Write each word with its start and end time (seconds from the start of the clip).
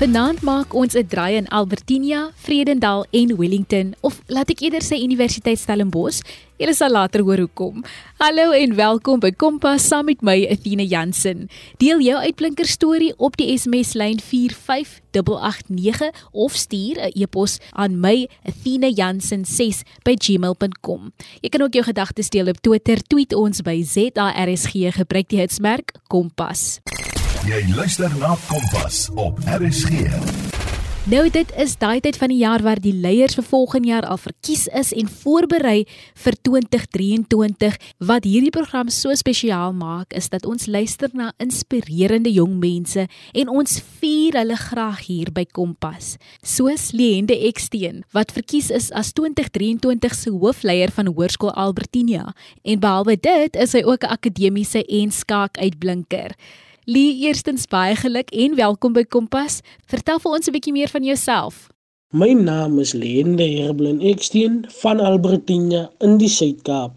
Vanaand 0.00 0.40
maak 0.40 0.72
ons 0.72 0.96
'n 0.96 1.04
draai 1.12 1.36
in 1.36 1.48
Albertina, 1.48 2.32
Vredendal 2.34 3.04
en 3.10 3.36
Wellington 3.36 3.94
of 4.00 4.22
laat 4.26 4.50
ek 4.50 4.60
eerder 4.60 4.80
sê 4.80 4.96
Universiteit 4.96 5.58
Stellenbosch. 5.58 6.20
Julle 6.56 6.74
sal 6.74 6.90
later 6.90 7.20
hoor 7.20 7.36
hoekom. 7.36 7.84
Hallo 8.16 8.52
en 8.52 8.76
welkom 8.76 9.20
by 9.20 9.30
Kompas 9.30 9.86
saam 9.86 10.04
met 10.04 10.22
my 10.22 10.46
Athena 10.48 10.82
Jansen. 10.82 11.48
Deel 11.76 12.00
jou 12.00 12.16
uitblinker 12.16 12.66
storie 12.66 13.14
op 13.18 13.36
die 13.36 13.58
SMS 13.58 13.92
lyn 13.92 14.20
45889 14.20 16.10
of 16.32 16.56
stuur 16.56 16.96
'n 16.96 17.10
e-pos 17.14 17.58
aan 17.72 18.00
my 18.00 18.28
athenajansen6@gmail.com. 18.48 21.12
Jy 21.42 21.48
kan 21.48 21.62
ook 21.62 21.72
jou 21.72 21.84
gedagtes 21.84 22.30
deel 22.30 22.48
op 22.48 22.60
Twitter, 22.60 23.02
tweet 23.02 23.34
ons 23.34 23.60
by 23.60 23.82
ZARSG 23.82 24.72
gebruik 24.96 25.28
die 25.28 25.40
hitsmerk 25.40 25.92
Kompas. 26.08 26.80
Jy 27.40 27.60
luister 27.72 28.12
na 28.20 28.34
Kompas 28.50 29.06
op 29.16 29.38
RSG. 29.48 30.10
Nou 31.08 31.22
dit 31.32 31.48
is 31.56 31.72
daai 31.80 32.02
tyd 32.04 32.18
van 32.20 32.28
die 32.28 32.42
jaar 32.42 32.60
waar 32.60 32.76
die 32.84 32.92
leiers 32.92 33.38
vir 33.38 33.46
volgende 33.48 33.88
jaar 33.88 34.04
al 34.04 34.20
verkies 34.20 34.66
is 34.76 34.90
en 34.92 35.08
voorberei 35.08 35.86
vir 36.20 36.36
2023. 36.44 37.80
Wat 38.04 38.28
hierdie 38.28 38.52
program 38.52 38.92
so 38.92 39.16
spesiaal 39.16 39.72
maak 39.72 40.12
is 40.12 40.28
dat 40.28 40.44
ons 40.44 40.68
luister 40.68 41.08
na 41.16 41.32
inspirerende 41.40 42.28
jong 42.28 42.60
mense 42.60 43.08
en 43.08 43.48
ons 43.48 43.80
vier 44.04 44.36
hulle 44.42 44.60
graag 44.60 45.00
hier 45.08 45.32
by 45.32 45.48
Kompas. 45.48 46.18
Soos 46.44 46.90
Lende 46.92 47.40
Eksteen 47.48 48.04
wat 48.12 48.36
verkies 48.36 48.68
is 48.68 48.92
as 48.92 49.16
2023 49.16 50.12
se 50.12 50.36
hoofleier 50.36 50.92
van 50.92 51.08
Hoërskool 51.08 51.56
Albertina 51.56 52.34
en 52.62 52.84
behalwe 52.84 53.16
dit 53.16 53.56
is 53.56 53.72
hy 53.72 53.80
ook 53.88 54.04
'n 54.04 54.12
akademiese 54.20 54.84
en 54.84 55.08
skaak 55.10 55.56
uitblinker. 55.56 56.36
Lee, 56.90 57.20
eerstens 57.22 57.68
baie 57.70 57.94
geluk 57.94 58.32
en 58.34 58.56
welkom 58.58 58.92
by 58.92 59.04
Kompas. 59.06 59.60
Vertel 59.86 60.18
vir 60.18 60.30
ons 60.30 60.48
'n 60.48 60.52
bietjie 60.52 60.72
meer 60.74 60.90
van 60.90 61.04
jouself. 61.04 61.68
My 62.12 62.32
naam 62.34 62.80
is 62.82 62.90
Lende 62.92 63.44
Herblin 63.46 64.00
Eksteen 64.02 64.64
van 64.80 64.98
Albertina 64.98 65.84
in 66.02 66.16
die 66.18 66.26
Suid-Kaap. 66.26 66.96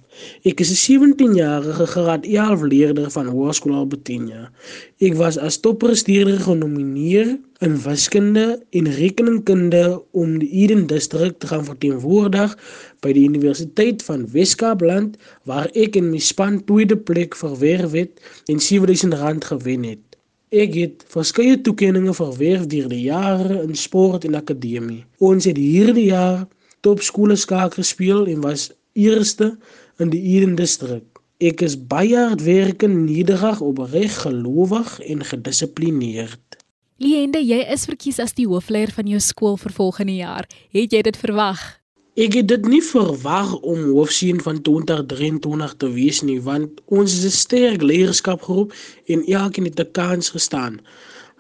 Ek 0.50 0.64
is 0.64 0.72
'n 0.74 0.80
17-jarige 0.82 1.86
graad 1.92 2.24
11 2.26 2.64
leerder 2.72 3.12
van 3.14 3.28
Hoërskool 3.30 3.76
Albertina. 3.78 4.50
Ek 4.98 5.14
was 5.14 5.38
as 5.38 5.60
toppresteerder 5.62 6.40
genomineer 6.42 7.38
in 7.62 7.78
wiskunde 7.84 8.66
en 8.72 8.90
rekeningkunde 8.90 10.02
om 10.12 10.40
die 10.40 10.50
Eden 10.50 10.88
District 10.88 11.40
te 11.40 11.48
gaan 11.48 11.66
verteenwoordig 11.70 12.58
by 13.06 13.14
die 13.14 13.28
Universiteit 13.30 14.02
van 14.10 14.26
Wes-Kaapland 14.34 15.22
waar 15.46 15.70
ek 15.78 15.94
in 16.02 16.10
my 16.10 16.18
span 16.18 16.58
tweede 16.66 16.98
plek 16.98 17.38
verwerf 17.38 17.94
het 17.94 18.18
en 18.50 18.58
R7000 18.58 19.46
gewen 19.46 19.86
het. 19.94 20.13
Ek 20.54 20.76
het 20.78 21.02
verskeie 21.10 21.56
toekenninge 21.66 22.14
verwerf 22.14 22.68
deur 22.70 22.86
die 22.92 23.08
jare 23.08 23.64
in 23.64 23.74
sport 23.74 24.28
en 24.28 24.36
akademie. 24.38 25.00
Ons 25.18 25.48
het 25.50 25.58
hierdie 25.58 26.12
jaar 26.12 26.44
topskole 26.86 27.34
skaak 27.42 27.80
gespeel 27.80 28.28
en 28.30 28.44
was 28.46 28.68
eerste 28.94 29.56
in 29.98 30.14
die 30.14 30.22
Eden 30.36 30.54
District. 30.60 31.10
Ek 31.42 31.66
is 31.66 31.74
baie 31.74 32.14
hardwerkend, 32.14 33.08
nederig, 33.10 33.66
opreg, 33.66 34.14
gelowig 34.22 35.00
en 35.02 35.26
gedissiplineerd. 35.26 36.62
Liende, 37.02 37.42
jy 37.42 37.64
is 37.74 37.88
verkies 37.90 38.22
as 38.22 38.38
die 38.38 38.46
hoofleier 38.46 38.94
van 38.94 39.10
jou 39.10 39.20
skool 39.20 39.58
vir 39.58 39.74
volgende 39.74 40.22
jaar. 40.22 40.46
Het 40.70 40.94
jy 40.94 41.02
dit 41.10 41.18
verwag? 41.18 41.83
Ek 42.14 42.36
het 42.38 42.46
dit 42.46 42.68
nie 42.70 42.82
verwag 42.86 43.56
om 43.66 43.88
hoofseun 43.90 44.38
van 44.46 44.60
2023 44.62 45.72
te 45.82 45.88
wees 45.96 46.20
nie, 46.22 46.38
want 46.46 46.84
ons 46.86 47.10
is 47.10 47.26
'n 47.26 47.34
sterk 47.34 47.82
leierskapgroep 47.82 48.74
en 49.10 49.26
elkeen 49.26 49.66
het 49.66 49.80
'n 49.82 49.92
kans 49.92 50.30
gestaan. 50.30 50.78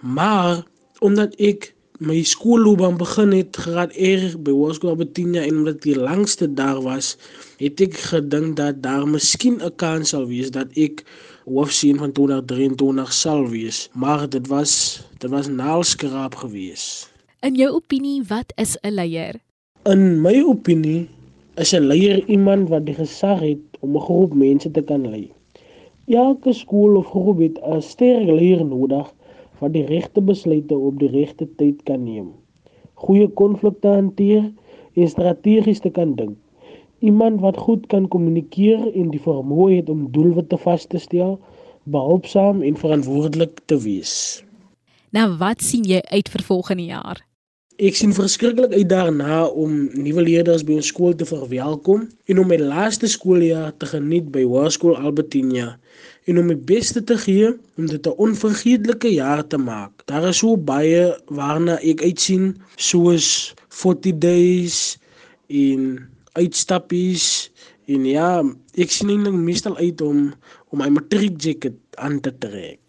Maar 0.01 0.65
omdat 0.99 1.35
ek 1.37 1.75
my 1.99 2.23
skoolloopbaan 2.23 2.97
begin 2.97 3.31
het 3.31 3.55
graad 3.55 3.93
R 3.93 4.33
by 4.39 4.51
Hoërskool 4.51 4.89
Albertina 4.89 5.45
en 5.45 5.57
omdat 5.57 5.81
die 5.81 5.99
langste 5.99 6.53
daar 6.53 6.81
was, 6.81 7.17
het 7.57 7.81
ek 7.81 7.93
gedink 7.93 8.57
dat 8.57 8.81
daar 8.81 9.07
miskien 9.07 9.61
'n 9.61 9.75
kans 9.75 10.09
sal 10.09 10.25
wees 10.25 10.49
dat 10.49 10.67
ek 10.73 11.05
hoofseun 11.45 11.97
van 11.97 12.11
2023 12.11 13.13
sal 13.13 13.49
wees, 13.49 13.89
maar 13.93 14.29
dit 14.29 14.47
was 14.47 15.01
dit 15.17 15.29
was 15.29 15.47
naalskraap 15.47 16.35
geweest. 16.35 17.11
In 17.39 17.55
jou 17.55 17.71
opinie, 17.71 18.23
wat 18.27 18.53
is 18.55 18.77
'n 18.81 18.91
leier? 18.91 19.52
In 19.91 20.21
my 20.23 20.39
opinie 20.47 21.09
is 21.59 21.73
'n 21.75 21.87
leier 21.91 22.19
iemand 22.35 22.69
wat 22.71 22.85
die 22.85 22.95
gesag 22.95 23.39
het 23.39 23.63
om 23.79 23.95
'n 23.95 24.05
groep 24.07 24.33
mense 24.33 24.71
te 24.71 24.81
kan 24.81 25.09
lei. 25.09 25.31
Elke 26.07 26.53
skool 26.53 26.95
of 26.95 27.07
groep 27.07 27.39
het 27.39 27.59
'n 27.59 27.81
sterk 27.81 28.27
leier 28.27 28.63
nodig 28.65 29.13
wat 29.59 29.73
die 29.73 29.85
regte 29.85 30.21
besluite 30.21 30.77
op 30.77 30.99
die 30.99 31.09
regte 31.09 31.47
tyd 31.55 31.83
kan 31.83 32.03
neem. 32.03 32.29
Goeie 32.93 33.27
konflikte 33.27 33.87
hanteer 33.87 34.51
en 34.93 35.07
strategies 35.07 35.79
te 35.79 35.89
kan 35.89 36.15
dink. 36.15 36.37
Iemand 36.99 37.41
wat 37.41 37.57
goed 37.57 37.87
kan 37.87 38.07
kommunikeer 38.07 38.95
en 38.95 39.09
die 39.09 39.21
vermoë 39.21 39.75
het 39.75 39.89
om 39.89 40.11
doelwitte 40.11 40.57
vas 40.57 40.85
te 40.85 40.97
stel, 40.97 41.39
behulpsaam 41.83 42.61
en 42.61 42.77
verantwoordelik 42.77 43.59
te 43.65 43.77
wees. 43.77 44.43
Nou 45.09 45.37
wat 45.37 45.61
sien 45.61 45.83
jy 45.83 46.01
uit 46.01 46.29
vir 46.29 46.41
volgende 46.43 46.85
jaar? 46.85 47.32
Ek 47.81 47.95
sien 47.97 48.11
verskriklik 48.13 48.69
uit 48.75 48.85
daarna 48.85 49.47
om 49.49 49.87
nuwe 49.97 50.21
leerders 50.21 50.61
by 50.61 50.75
ons 50.77 50.91
skool 50.91 51.15
te 51.17 51.25
verwelkom 51.25 52.03
en 52.29 52.41
om 52.41 52.51
my 52.51 52.59
laaste 52.61 53.07
skooljaar 53.09 53.71
te 53.81 53.87
geniet 53.89 54.27
by 54.29 54.43
Hoërskool 54.45 54.93
Albertina 54.99 55.71
en 56.29 56.37
om 56.37 56.51
my 56.51 56.57
beste 56.69 57.01
te 57.01 57.17
gee 57.17 57.49
om 57.49 57.87
dit 57.89 58.05
'n 58.05 58.19
onvergeetlike 58.25 59.09
jaar 59.15 59.41
te 59.47 59.57
maak. 59.57 60.05
Daar 60.05 60.29
is 60.29 60.37
so 60.37 60.55
baie 60.57 61.17
waarna 61.25 61.79
ek 61.81 62.03
uitsien, 62.03 62.61
soos 62.77 63.55
40 63.69 64.19
days 64.19 64.99
en 65.49 65.97
uitstappies 66.33 67.49
en 67.87 68.05
ja, 68.05 68.43
ek 68.77 68.91
sien 68.91 69.09
eintlik 69.09 69.33
meestal 69.33 69.77
uit 69.77 70.01
om 70.01 70.33
om 70.69 70.77
my 70.77 70.89
matriek 70.89 71.41
jacket 71.41 71.77
aan 71.97 72.19
te 72.21 72.31
trek. 72.37 72.79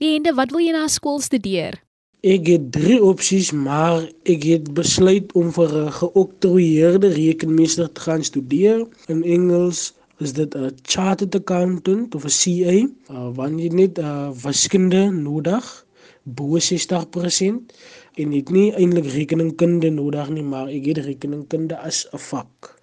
Liende, 0.00 0.34
wat 0.34 0.50
wil 0.50 0.60
jy 0.60 0.72
na 0.72 0.86
skool 0.88 1.20
studeer? 1.20 1.83
Ek 2.24 2.46
het 2.48 2.70
drie 2.72 3.02
opsies, 3.04 3.50
maar 3.52 4.06
ek 4.24 4.46
het 4.48 4.68
besluit 4.72 5.32
om 5.36 5.50
vir 5.52 5.72
'n 5.80 5.92
geoktroeëerde 5.92 7.08
rekenmeester 7.12 7.92
te 7.92 8.00
gaan 8.00 8.24
studeer. 8.24 8.86
In 9.12 9.20
Engels 9.22 9.92
is 10.18 10.32
dit 10.32 10.54
'n 10.56 10.72
chartered 10.82 11.34
accountant 11.34 12.14
of 12.14 12.24
'n 12.24 12.36
CA. 12.40 12.76
Uh, 13.12 13.28
wanneer 13.36 13.64
jy 13.64 13.74
net 13.74 13.98
uh, 13.98 14.30
wiskunde 14.42 15.10
nodig, 15.12 15.86
bo 16.22 16.56
60% 16.58 17.76
en 18.14 18.32
ek 18.32 18.48
nie 18.50 18.72
eintlik 18.72 19.12
rekeningkunde 19.12 19.90
nodig 19.90 20.28
nie, 20.28 20.42
maar 20.42 20.68
ek 20.68 20.84
het 20.84 20.98
rekeningkunde 20.98 21.76
as 21.76 22.08
'n 22.12 22.18
vak. 22.18 22.80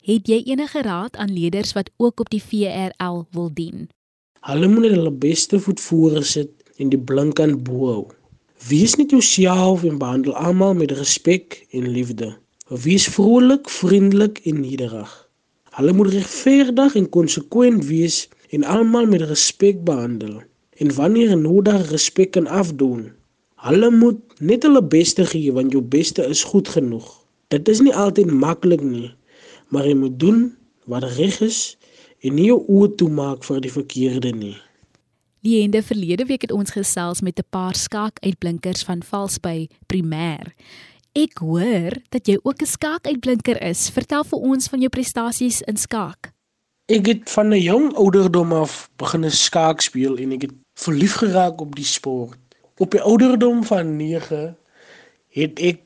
Het 0.00 0.26
jy 0.26 0.42
enige 0.46 0.82
raad 0.82 1.16
aan 1.16 1.32
leerders 1.32 1.72
wat 1.72 1.90
ook 1.96 2.20
op 2.20 2.30
die 2.30 2.42
VRL 2.42 3.26
wil 3.30 3.50
dien? 3.52 3.88
Hulle 4.40 4.68
moet 4.68 4.88
hulle 4.88 5.12
beste 5.12 5.60
voet 5.60 5.80
voorsit 5.80 6.50
en 6.76 6.88
die 6.88 6.98
blink 6.98 7.40
aan 7.40 7.62
bo 7.62 7.86
hou. 7.86 8.06
Wees 8.66 8.96
net 8.98 9.10
jouself 9.10 9.84
en 9.84 9.98
behandel 9.98 10.34
almal 10.34 10.74
met 10.74 10.90
respek 10.90 11.66
en 11.70 11.88
liefde. 11.88 12.36
Wees 12.66 13.06
vrolik, 13.06 13.68
vriendelik 13.70 14.40
en 14.44 14.60
nederig. 14.60 15.12
Hulle 15.78 15.92
moet 15.92 16.10
regverdig 16.10 16.94
en 16.98 17.08
konsekwent 17.08 17.84
wees 17.86 18.28
en 18.50 18.64
almal 18.64 19.06
met 19.06 19.22
respek 19.22 19.84
behandel. 19.84 20.42
En 20.74 20.94
wanneer 20.94 21.36
nodig 21.38 21.90
respek 21.90 22.30
kan 22.30 22.46
afdoen. 22.46 23.12
Hulle 23.54 23.90
moet 23.90 24.18
net 24.40 24.66
hulle 24.66 24.82
beste 24.82 25.26
gee 25.26 25.54
want 25.54 25.72
jou 25.72 25.82
beste 25.82 26.26
is 26.26 26.42
goed 26.42 26.68
genoeg. 26.68 27.06
Dit 27.54 27.68
is 27.68 27.78
nie 27.80 27.94
altyd 27.94 28.30
maklik 28.30 28.82
nie, 28.82 29.14
maar 29.70 29.86
jy 29.86 29.94
moet 29.94 30.18
doen 30.18 30.48
wat 30.90 31.06
reg 31.14 31.38
is 31.46 31.78
en 32.26 32.34
nie 32.34 32.50
jou 32.50 32.58
oë 32.66 32.96
toemaak 32.98 33.46
vir 33.46 33.62
die 33.62 33.72
verkeerde 33.72 34.34
nie. 34.34 34.56
Die 35.40 35.62
ende 35.62 35.82
verlede 35.82 36.24
week 36.26 36.42
het 36.42 36.52
ons 36.52 36.70
gesels 36.74 37.20
met 37.20 37.38
'n 37.38 37.46
paar 37.50 37.74
skaakuitblinkers 37.74 38.82
van 38.82 39.02
Valsby 39.02 39.68
Primêr. 39.86 40.52
Ek 41.12 41.38
hoor 41.38 41.92
dat 42.08 42.26
jy 42.26 42.38
ook 42.42 42.62
'n 42.62 42.66
skaakuitblinker 42.66 43.62
is. 43.62 43.90
Vertel 43.90 44.24
vir 44.24 44.38
ons 44.38 44.68
van 44.68 44.78
jou 44.78 44.88
prestasies 44.88 45.60
in 45.60 45.76
skaak. 45.76 46.32
Ek 46.86 47.06
het 47.06 47.30
van 47.30 47.48
'n 47.48 47.60
jong 47.60 47.94
ouderdom 47.94 48.52
af 48.52 48.90
begin 48.96 49.30
skaak 49.30 49.80
speel 49.80 50.16
en 50.16 50.32
ek 50.32 50.42
het 50.42 50.54
verlief 50.74 51.14
geraak 51.14 51.60
op 51.60 51.76
die 51.76 51.84
sport. 51.84 52.38
Op 52.76 52.90
die 52.90 53.00
ouderdom 53.00 53.64
van 53.64 53.96
9 53.96 54.56
het 55.28 55.58
ek 55.58 55.80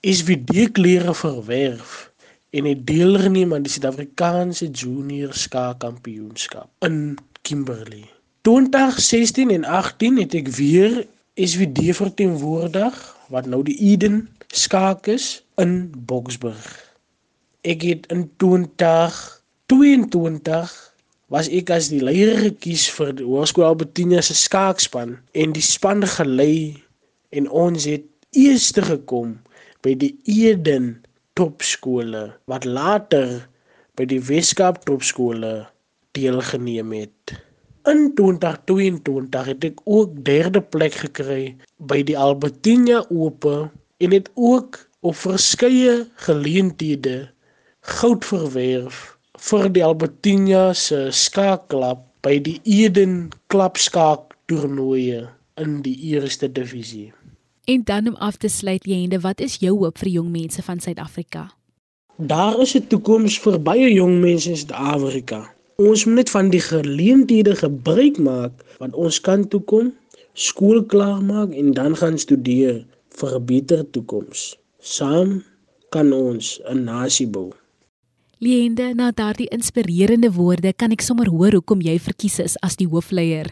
SVD-klere 0.00 1.14
verwerf 1.14 2.12
en 2.50 2.64
het 2.64 2.86
deelgeneem 2.86 3.54
aan 3.54 3.62
die 3.62 3.72
Suid-Afrikaanse 3.72 4.70
Junior 4.70 5.32
Skaakkampioenskap 5.32 6.68
in 6.78 7.16
Kimberley. 7.42 8.11
2016 8.42 9.50
en 9.54 9.64
18 9.64 10.16
het 10.18 10.34
ek 10.34 10.48
weer 10.58 11.06
SVD 11.38 11.94
verteenwoordig 11.94 12.90
wat 13.30 13.46
nou 13.46 13.62
die 13.62 13.78
Eden 13.78 14.26
skaak 14.50 15.06
is 15.06 15.46
in 15.62 15.94
Boksburg. 16.10 16.58
Ek 17.62 17.86
het 17.86 18.10
in 18.10 18.26
2022 18.42 20.74
was 21.30 21.46
ek 21.54 21.70
as 21.70 21.94
die 21.94 22.02
leier 22.02 22.34
gekies 22.48 22.90
vir 22.96 23.14
die 23.20 23.28
Hoërskool 23.28 23.68
Albertina 23.68 24.18
se 24.26 24.34
skaakspan 24.34 25.14
en 25.38 25.54
die 25.54 25.62
span 25.62 26.02
gelei 26.16 26.82
en 27.30 27.46
ons 27.46 27.86
het 27.86 28.02
eerste 28.34 28.82
gekom 28.90 29.38
by 29.86 29.94
die 30.02 30.18
Eden 30.26 30.98
topskole 31.38 32.34
wat 32.50 32.66
later 32.66 33.46
by 33.94 34.02
die 34.10 34.18
Weskaap 34.18 34.82
topskole 34.90 35.62
deelgeneem 36.18 36.90
het. 36.98 37.38
In 37.82 38.12
2022 38.14 39.46
het 39.46 39.64
ek 39.64 39.80
ook 39.84 40.24
derde 40.24 40.60
plek 40.62 40.94
gekry 41.02 41.56
by 41.82 42.02
die 42.06 42.14
Albertina 42.18 43.00
Ope 43.10 43.70
en 43.98 44.12
het 44.14 44.28
ook 44.34 44.78
op 45.02 45.16
verskeie 45.18 46.04
geleenthede 46.26 47.32
goud 47.80 48.24
verwerf 48.24 49.16
vir 49.48 49.66
die 49.74 49.82
Albertina 49.82 50.70
se 50.78 51.08
skaakklub 51.10 52.04
by 52.22 52.36
die 52.38 52.60
Eden 52.62 53.32
klapskaak 53.50 54.36
toernooie 54.46 55.24
in 55.58 55.80
die 55.82 55.96
eerste 56.12 56.46
divisie. 56.46 57.10
En 57.66 57.82
dan 57.84 58.08
om 58.08 58.14
af 58.14 58.38
te 58.38 58.48
sluit, 58.48 58.86
Jende, 58.86 59.20
wat 59.20 59.40
is 59.40 59.58
jou 59.58 59.74
hoop 59.78 59.98
vir 59.98 60.12
jong 60.20 60.30
mense 60.30 60.62
van 60.62 60.78
Suid-Afrika? 60.80 61.48
Daar 62.16 62.60
is 62.60 62.74
'n 62.74 62.86
toekoms 62.86 63.40
vir 63.40 63.58
baie 63.58 63.90
jong 63.92 64.20
mense 64.20 64.50
in 64.50 64.56
Suid-Afrika. 64.56 65.50
Ons 65.82 66.04
moet 66.06 66.20
net 66.20 66.30
van 66.30 66.50
die 66.52 66.60
geleenthede 66.62 67.54
gebruik 67.58 68.18
maak 68.22 68.60
want 68.78 68.94
ons 68.94 69.18
kan 69.24 69.42
toekom, 69.50 69.88
skool 70.34 70.82
klaar 70.92 71.22
maak 71.24 71.54
en 71.58 71.72
dan 71.74 71.96
gaan 71.98 72.18
studeer 72.18 72.84
vir 73.18 73.30
'n 73.38 73.44
beter 73.46 73.82
toekoms. 73.90 74.58
Saam 74.78 75.42
kan 75.90 76.12
ons 76.12 76.60
'n 76.70 76.84
nasie 76.84 77.26
bou. 77.26 77.50
Liende, 78.38 78.94
na 78.94 79.10
daardie 79.10 79.48
inspirerende 79.48 80.32
woorde 80.32 80.72
kan 80.72 80.90
ek 80.90 81.00
sommer 81.00 81.28
hoor 81.28 81.52
hoekom 81.52 81.80
jy 81.80 81.98
verkies 81.98 82.38
is 82.38 82.56
as 82.60 82.76
die 82.76 82.88
hoofleier. 82.88 83.50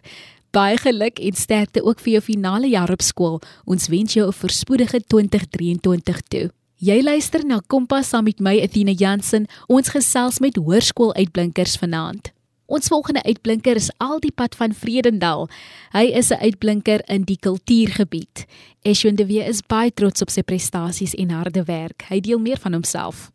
Baie 0.51 0.77
geluk 0.77 1.19
en 1.19 1.35
sterkte 1.35 1.83
ook 1.83 2.01
vir 2.01 2.13
jou 2.13 2.23
finale 2.23 2.69
jaar 2.69 2.91
op 2.91 3.03
skool. 3.03 3.41
Ons 3.65 3.89
wens 3.89 4.15
jou 4.15 4.27
'n 4.27 4.33
voorspoedige 4.33 5.01
2023 5.07 6.21
toe. 6.29 6.51
Jy 6.81 7.03
luister 7.05 7.43
na 7.45 7.59
Kompas 7.69 8.09
saam 8.09 8.25
met 8.25 8.39
my 8.41 8.55
Athena 8.65 8.95
Jansen. 8.97 9.45
Ons 9.69 9.91
gesels 9.93 10.39
met 10.41 10.57
hoërskooluitblinkers 10.57 11.75
vanaand. 11.77 12.31
Ons 12.73 12.89
volgende 12.89 13.21
uitblinker 13.27 13.77
is 13.77 13.91
Aldipad 14.01 14.57
van 14.57 14.73
Vredendal. 14.73 15.51
Hy 15.93 16.07
is 16.17 16.31
'n 16.31 16.41
uitblinker 16.41 17.03
in 17.07 17.25
die 17.29 17.37
kultuurgebied. 17.37 18.47
Eshwin 18.83 19.17
de 19.17 19.27
Wee 19.27 19.45
is 19.45 19.61
baie 19.61 19.93
trots 19.93 20.23
op 20.23 20.31
sy 20.31 20.41
prestasies 20.43 21.15
en 21.15 21.31
harde 21.31 21.65
werk. 21.65 22.05
Hy 22.09 22.21
deel 22.21 22.39
meer 22.39 22.59
van 22.59 22.73
homself. 22.73 23.31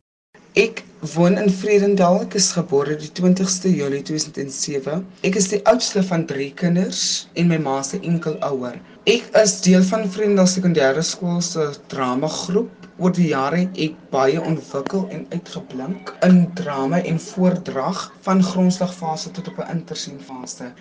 Ek 0.56 0.86
woon 1.14 1.34
in 1.36 1.50
Vredendal. 1.52 2.22
Ek 2.24 2.38
is 2.40 2.46
gebore 2.56 2.94
die 2.96 3.10
20ste 3.18 3.68
Julie 3.76 4.00
2007. 4.08 5.02
Ek 5.28 5.36
is 5.36 5.50
die 5.52 5.60
oudste 5.68 6.00
van 6.08 6.24
3 6.30 6.46
kinders 6.62 7.02
en 7.36 7.50
my 7.50 7.58
ma 7.60 7.82
se 7.84 8.00
enkel 8.00 8.38
ouer. 8.48 8.78
Ek 9.04 9.28
is 9.42 9.58
deel 9.66 9.84
van 9.90 10.06
Vredendal 10.14 10.48
Sekondêre 10.48 11.04
Skool 11.04 11.42
se 11.44 11.66
drama 11.92 12.30
groep. 12.32 12.72
Oor 13.04 13.12
die 13.18 13.34
jare 13.34 13.66
het 13.66 13.82
ek 13.84 13.98
baie 14.16 14.40
ontwikkel 14.40 15.04
en 15.12 15.26
uitgeblink 15.34 16.14
in 16.24 16.46
drama 16.56 17.02
en 17.04 17.20
voordrag 17.20 18.06
van 18.24 18.46
grondslagfase 18.54 19.36
tot 19.36 19.52
op 19.52 19.60
'n 19.60 19.76
interseenfase. 19.76 20.72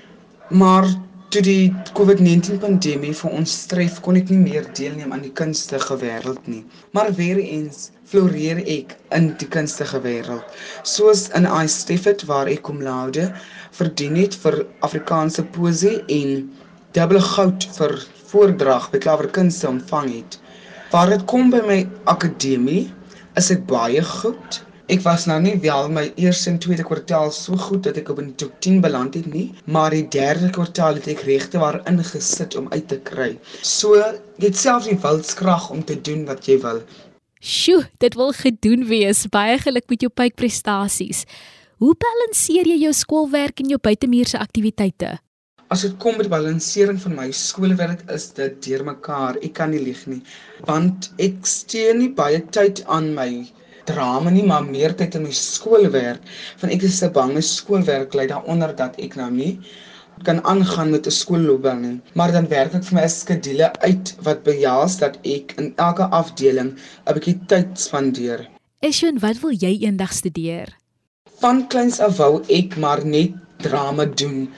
Maar 0.54 0.86
toe 1.32 1.42
die 1.44 1.72
COVID-19 1.96 2.58
pandemie 2.62 3.12
vir 3.16 3.36
ons 3.38 3.52
tref, 3.70 4.00
kon 4.04 4.18
ek 4.18 4.30
nie 4.32 4.40
meer 4.42 4.66
deelneem 4.76 5.12
aan 5.14 5.24
die 5.24 5.32
kunstige 5.34 5.96
wêreld 6.02 6.48
nie. 6.50 6.62
Maar 6.96 7.12
weer 7.18 7.40
eens 7.42 7.90
floreer 8.10 8.60
ek 8.62 8.96
in 9.16 9.30
die 9.40 9.48
kunstige 9.50 10.00
wêreld. 10.04 10.44
Soos 10.86 11.28
in 11.38 11.48
I 11.48 11.64
Steffet 11.70 12.26
waar 12.30 12.50
ek 12.52 12.62
kom 12.68 12.82
laude 12.84 13.30
verdien 13.74 14.18
het 14.20 14.36
vir 14.44 14.60
Afrikaanse 14.86 15.46
poesie 15.56 15.96
en 16.18 16.44
dubbele 16.94 17.22
goud 17.34 17.66
vir 17.78 17.96
voordrag 18.30 18.90
by 18.92 19.00
Klaverkunste 19.02 19.68
ontvang 19.70 20.12
het. 20.12 20.38
Waar 20.92 21.10
dit 21.10 21.24
kom 21.30 21.50
by 21.50 21.62
my 21.66 21.80
akademie, 22.10 22.84
is 23.38 23.50
ek 23.50 23.64
baie 23.70 24.02
goed. 24.06 24.60
Ek 24.84 25.00
was 25.00 25.22
nou 25.24 25.38
nie 25.40 25.54
wel 25.62 25.86
my 25.88 26.02
eerste 26.20 26.50
en 26.50 26.58
tweede 26.60 26.84
kwartaal 26.84 27.30
so 27.32 27.56
goed 27.56 27.86
dat 27.86 27.96
ek 27.96 28.10
op 28.12 28.18
in 28.20 28.26
die 28.34 28.42
top 28.42 28.58
10 28.66 28.82
beland 28.84 29.14
het 29.16 29.30
nie, 29.32 29.46
maar 29.64 29.94
die 29.96 30.04
derde 30.12 30.50
kwartaal 30.52 30.98
het 30.98 31.08
ek 31.08 31.22
regte 31.24 31.62
waar 31.62 31.78
ingesit 31.88 32.52
om 32.60 32.68
uit 32.68 32.84
te 32.90 32.98
kry. 33.00 33.30
So, 33.64 33.96
jy 33.96 34.50
het 34.50 34.60
self 34.60 34.84
die 34.84 34.98
wilskrag 35.00 35.70
om 35.72 35.80
te 35.88 35.96
doen 35.96 36.26
wat 36.28 36.44
jy 36.50 36.58
wil. 36.66 36.82
Sjoe, 37.40 37.86
dit 38.04 38.18
wil 38.20 38.36
gedoen 38.36 38.84
wees. 38.92 39.24
Baie 39.32 39.56
geluk 39.64 39.88
met 39.88 40.04
jou 40.04 40.12
pypprestasies. 40.12 41.24
Hoe 41.80 41.96
balanseer 42.04 42.68
jy 42.68 42.82
jou 42.84 42.92
skoolwerk 42.92 43.64
en 43.64 43.72
jou 43.72 43.80
buitemuurse 43.80 44.36
aktiwiteite? 44.36 45.16
As 45.72 45.88
dit 45.88 45.96
kom 45.96 46.20
met 46.20 46.28
balansering 46.28 47.00
van 47.00 47.16
my 47.16 47.30
skoolwerk 47.32 48.04
is 48.12 48.28
dit 48.36 48.60
deurmekaar. 48.68 49.40
Ek 49.40 49.56
kan 49.56 49.72
nie 49.72 49.80
lieg 49.80 50.04
nie, 50.12 50.20
want 50.68 51.08
ek 51.16 51.40
steen 51.48 52.04
nie 52.04 52.12
baie 52.12 52.44
tyd 52.52 52.84
aan 52.84 53.14
my 53.16 53.30
drama 53.86 54.30
nie, 54.30 54.44
maar 54.46 54.64
meer 54.64 54.94
tyd 54.94 55.14
in 55.14 55.26
my 55.26 55.32
skoolwerk, 55.32 56.22
want 56.60 56.72
ek 56.72 56.86
is 56.88 57.00
te 57.02 57.08
bang 57.08 57.34
my 57.34 57.42
skoolwerk 57.44 58.14
lê 58.14 58.26
daaronder 58.30 58.74
dat 58.76 58.98
ek 58.98 59.16
nou 59.20 59.30
nie 59.30 59.58
kan 60.22 60.44
aangaan 60.44 60.90
met 60.90 61.06
'n 61.06 61.10
skoolloopbaan 61.10 61.80
nie. 61.80 62.00
Maar 62.14 62.32
dan 62.32 62.48
werk 62.48 62.74
ek 62.74 62.84
vir 62.84 62.94
my 62.94 63.02
'n 63.02 63.08
skedule 63.08 63.72
uit 63.80 64.16
wat 64.22 64.42
behels 64.42 64.96
dat 64.98 65.18
ek 65.22 65.54
in 65.56 65.72
elke 65.76 66.02
afdeling 66.02 66.78
'n 67.06 67.14
bietjie 67.14 67.38
tyd 67.46 67.78
spandeer. 67.78 68.48
Eshen, 68.80 69.18
wat 69.18 69.40
wil 69.40 69.50
jy 69.50 69.78
eendag 69.80 70.12
studeer? 70.12 70.68
Van 71.40 71.66
kleins 71.66 72.00
af 72.00 72.16
wou 72.16 72.42
ek 72.48 72.76
maar 72.76 73.06
net 73.06 73.32
drama 73.58 74.04
doen. 74.04 74.48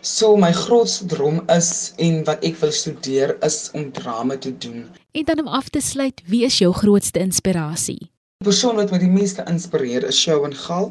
So 0.00 0.36
my 0.36 0.52
grootste 0.52 1.06
droom 1.06 1.42
is 1.50 1.92
en 1.96 2.24
wat 2.24 2.44
ek 2.44 2.56
wil 2.56 2.72
studeer 2.72 3.36
is 3.42 3.70
om 3.72 3.92
drama 3.92 4.36
te 4.36 4.58
doen. 4.58 4.86
En 5.12 5.24
dan 5.24 5.38
om 5.38 5.48
af 5.48 5.68
te 5.68 5.80
sluit, 5.80 6.22
wie 6.26 6.44
is 6.44 6.58
jou 6.58 6.72
grootste 6.72 7.18
inspirasie? 7.18 8.10
Die 8.44 8.50
persoon 8.50 8.76
wat 8.76 8.90
my 8.92 8.98
die 9.00 9.08
meeste 9.08 9.44
inspireer 9.48 10.04
is 10.04 10.18
Shaun 10.20 10.52
Gal, 10.54 10.90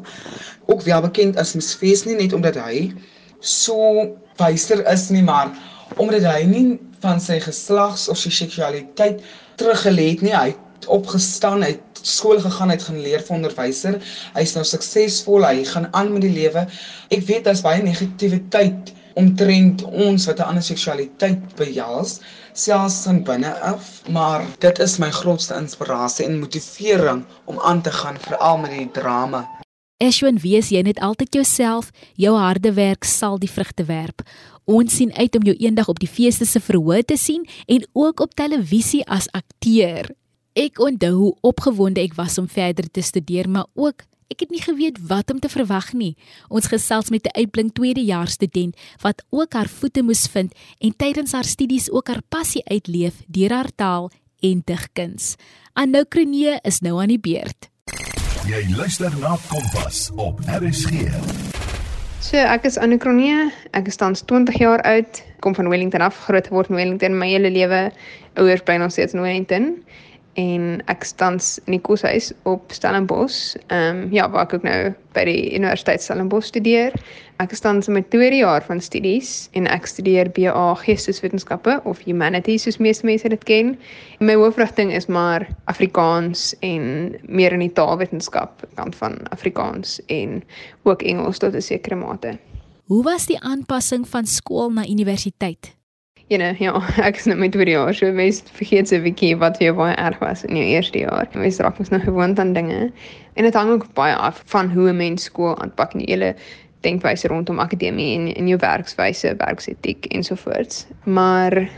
ook 0.66 0.80
wel 0.82 1.04
bekend 1.04 1.36
as 1.38 1.52
Ms 1.54 1.68
Fees 1.78 2.00
nie 2.02 2.16
net 2.18 2.32
omdat 2.34 2.56
hy 2.58 2.88
so 3.38 3.76
wyster 4.40 4.82
is 4.90 5.04
nie, 5.14 5.22
maar 5.22 5.52
omdat 6.02 6.26
hy 6.26 6.40
nie 6.50 6.64
van 7.04 7.22
sy 7.22 7.36
geslags 7.44 8.08
of 8.10 8.18
sy 8.18 8.32
seksualiteit 8.34 9.22
teruggelê 9.62 10.08
het 10.08 10.26
nie. 10.26 10.34
Hy 10.34 10.56
het 10.56 10.90
opgestaan, 10.98 11.62
hy 11.62 11.76
het 11.76 12.02
skool 12.02 12.42
gegaan, 12.42 12.74
hy 12.74 12.80
het 12.80 12.88
geleer 12.88 13.22
vir 13.28 13.38
onderwyser. 13.38 14.00
Hy's 14.34 14.58
nou 14.58 14.66
suksesvol, 14.66 15.46
hy 15.46 15.62
gaan 15.70 15.86
aan 15.94 16.10
met 16.16 16.26
die 16.26 16.34
lewe. 16.34 16.66
Ek 17.14 17.22
weet 17.30 17.46
daar's 17.46 17.62
baie 17.62 17.78
negativiteit 17.86 18.90
omtrent 19.16 19.82
ons 19.84 20.26
wat 20.28 20.38
'n 20.38 20.48
ander 20.50 20.62
seksualiteit 20.62 21.54
behels, 21.56 22.20
selfs 22.52 23.02
van 23.04 23.22
binne 23.24 23.52
af, 23.60 24.02
maar 24.08 24.44
dit 24.58 24.78
is 24.78 24.98
my 24.98 25.10
grootste 25.10 25.54
inspirasie 25.54 26.26
en 26.26 26.38
motivering 26.38 27.24
om 27.44 27.60
aan 27.60 27.82
te 27.82 27.90
gaan 27.90 28.18
veral 28.18 28.58
met 28.58 28.70
die 28.70 28.90
drama. 28.90 29.48
Eshwin, 29.96 30.38
wees 30.38 30.68
jy 30.68 30.82
net 30.82 30.98
altyd 31.00 31.34
jouself, 31.34 31.90
jou 32.14 32.36
harde 32.36 32.72
werk 32.72 33.04
sal 33.04 33.38
die 33.38 33.50
vrugte 33.50 33.84
werp. 33.84 34.22
Ons 34.64 34.96
sien 34.96 35.14
uit 35.14 35.36
om 35.36 35.42
jou 35.42 35.56
eendag 35.56 35.88
op 35.88 35.98
die 35.98 36.10
feeste 36.10 36.44
se 36.44 36.60
verhoor 36.60 37.02
te 37.02 37.16
sien 37.16 37.46
en 37.66 37.86
ook 37.92 38.20
op 38.20 38.34
televisie 38.34 39.06
as 39.08 39.28
akteur. 39.32 40.10
Ek 40.52 40.78
onthou 40.78 41.12
hoe 41.14 41.36
opgewonde 41.40 42.00
ek 42.00 42.14
was 42.14 42.38
om 42.38 42.48
verder 42.48 42.90
te 42.90 43.00
studeer, 43.00 43.48
maar 43.48 43.66
ook 43.74 44.04
Ek 44.26 44.42
het 44.42 44.50
nie 44.50 44.62
geweet 44.62 44.96
wat 45.06 45.30
om 45.30 45.38
te 45.38 45.48
verwag 45.48 45.92
nie. 45.94 46.16
Ons 46.50 46.66
gesels 46.66 47.10
met 47.14 47.26
'n 47.26 47.38
uitblink 47.38 47.74
tweedejaars 47.74 48.32
student 48.32 48.74
wat 49.00 49.22
ook 49.30 49.52
haar 49.52 49.68
voete 49.68 50.02
moes 50.02 50.26
vind 50.26 50.52
en 50.80 50.96
tydens 50.96 51.32
haar 51.32 51.44
studies 51.44 51.90
ook 51.90 52.08
haar 52.08 52.22
passie 52.28 52.64
uitleef 52.64 53.14
deur 53.26 53.52
haar 53.52 53.70
taal 53.74 54.10
en 54.42 54.62
digkuns. 54.64 55.36
Aannou 55.72 56.04
Kronee 56.04 56.58
is 56.62 56.80
nou 56.80 57.00
aan 57.00 57.08
die 57.08 57.20
beurt. 57.20 57.70
Jy 58.46 58.74
luister 58.76 59.12
na 59.20 59.36
Kompas 59.48 60.10
op 60.16 60.40
RSG. 60.40 60.90
So, 62.20 62.36
ek 62.36 62.64
is 62.64 62.78
Annou 62.78 62.98
Kronee. 62.98 63.52
Ek 63.70 63.86
is 63.86 63.96
tans 63.96 64.22
20 64.22 64.58
jaar 64.58 64.82
oud. 64.82 65.22
Kom 65.40 65.54
van 65.54 65.68
Wellington 65.68 66.00
af, 66.00 66.18
groot 66.18 66.46
geword 66.46 66.68
in 66.68 66.74
Wellington 66.74 67.18
my 67.18 67.28
hele 67.28 67.50
lewe. 67.50 67.92
Ouers 68.34 68.62
bly 68.62 68.76
nog 68.76 68.90
steeds 68.90 69.12
in 69.12 69.20
Wellington 69.20 69.84
en 70.36 70.82
ek 70.92 71.04
tans 71.16 71.56
in 71.64 71.76
die 71.76 71.82
koshuis 71.82 72.30
op 72.44 72.72
Stellenbosch. 72.72 73.56
Ehm 73.66 74.04
um, 74.04 74.12
ja, 74.12 74.28
waar 74.30 74.44
ek 74.44 74.54
ook 74.58 74.66
nou 74.66 74.80
by 75.16 75.24
die 75.24 75.54
Universiteit 75.56 76.02
Stellenbosch 76.04 76.50
studeer. 76.52 76.92
Ek 77.40 77.52
is 77.52 77.60
tans 77.64 77.88
in 77.88 77.96
my 77.96 78.02
tweede 78.12 78.42
jaar 78.42 78.64
van 78.64 78.80
studies 78.80 79.48
en 79.56 79.68
ek 79.72 79.88
studeer 79.88 80.28
BA 80.36 80.66
Geesteswetenskappe 80.82 81.78
of 81.84 82.02
Humanities 82.04 82.66
soos 82.68 82.80
meeste 82.80 83.08
mense 83.08 83.28
dit 83.32 83.44
ken. 83.48 83.74
En 84.20 84.28
my 84.28 84.36
hoofrigting 84.36 84.92
is 84.92 85.08
maar 85.08 85.48
Afrikaans 85.72 86.52
en 86.60 87.16
meer 87.22 87.56
in 87.56 87.64
die 87.64 87.72
taalwetenskap 87.72 88.64
kant 88.76 88.96
van 89.00 89.18
Afrikaans 89.32 89.98
en 90.12 90.42
ook 90.84 91.02
Engels 91.02 91.40
tot 91.40 91.54
'n 91.54 91.64
sekere 91.64 91.96
mate. 91.96 92.38
Hoe 92.86 93.02
was 93.02 93.26
die 93.26 93.40
aanpassing 93.40 94.08
van 94.08 94.26
skool 94.26 94.70
na 94.70 94.86
universiteit? 94.86 95.76
Ja, 96.28 96.36
nee, 96.36 96.56
ja, 96.58 96.74
ek 97.08 97.20
is 97.20 97.28
net 97.30 97.38
my 97.38 97.46
tweede 97.54 97.76
jaar, 97.76 97.94
so 97.94 98.10
mens 98.12 98.40
vergeet 98.56 98.90
se 98.90 98.98
bietjie 99.02 99.36
wat 99.38 99.60
vir 99.60 99.68
jou 99.68 99.76
baie 99.78 99.94
erg 99.94 100.18
was 100.18 100.42
in 100.48 100.58
jou 100.58 100.64
eerste 100.74 101.04
jaar. 101.04 101.28
Mens 101.38 101.60
raak 101.62 101.78
mos 101.78 101.92
nog 101.94 102.02
gewoond 102.02 102.40
aan 102.42 102.54
dinge. 102.56 102.88
En 103.38 103.46
dit 103.46 103.54
hang 103.54 103.70
ook 103.70 103.86
baie 103.94 104.14
af 104.14 104.42
van 104.50 104.72
hoe 104.72 104.88
'n 104.90 104.96
mens 104.96 105.28
skool 105.30 105.54
aanpak 105.62 105.94
en 105.94 106.02
die 106.02 106.10
hele 106.10 106.34
denkwyse 106.82 107.28
rondom 107.28 107.62
akademie 107.62 108.18
en 108.18 108.34
en 108.34 108.48
jou 108.48 108.58
werkswyse, 108.58 109.36
werksetiek 109.38 110.06
ensovoorts. 110.06 110.86
Maar 111.04 111.68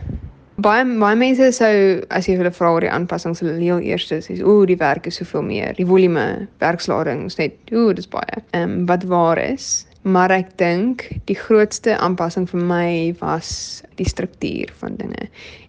Baie 0.59 0.83
baie 0.99 1.15
mense 1.15 1.53
sou 1.55 1.75
as 2.11 2.27
jy 2.27 2.35
hulle 2.35 2.51
vra 2.51 2.73
oor 2.75 2.81
die 2.81 2.91
aanpassings 2.91 3.39
hulle 3.39 3.61
heel 3.61 3.79
eers 3.79 4.09
sê 4.11 4.43
o, 4.43 4.65
die 4.67 4.77
werk 4.81 5.07
is 5.07 5.15
soveel 5.21 5.43
meer. 5.47 5.75
Die 5.79 5.87
volume, 5.87 6.49
werkslading 6.59 7.27
is 7.27 7.39
net 7.39 7.55
o, 7.71 7.93
dis 7.93 8.09
baie. 8.11 8.43
Ehm 8.51 8.63
um, 8.65 8.87
wat 8.87 9.05
waar 9.05 9.39
is, 9.39 9.87
maar 10.03 10.31
ek 10.31 10.55
dink 10.61 11.09
die 11.31 11.37
grootste 11.37 11.97
aanpassing 11.99 12.49
vir 12.51 12.61
my 12.61 12.91
was 13.21 13.83
die 14.01 14.09
struktuur 14.09 14.71
van 14.81 14.97
dinge 15.01 15.29